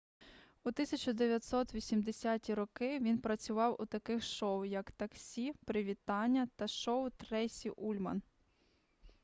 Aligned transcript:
у 0.63 0.69
1980-ті 0.69 2.53
роки 2.53 2.99
він 2.99 3.19
працював 3.21 3.75
у 3.79 3.85
таких 3.85 4.23
шоу 4.23 4.65
як 4.65 4.91
таксі 4.91 5.53
привітання 5.65 6.47
та 6.55 6.67
шоу 6.67 7.09
трейсі 7.09 7.69
ульман 7.69 8.21